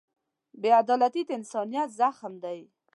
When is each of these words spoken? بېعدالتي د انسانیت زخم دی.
بېعدالتي 0.61 1.21
د 1.25 1.29
انسانیت 1.39 1.89
زخم 1.99 2.33
دی. 2.43 2.59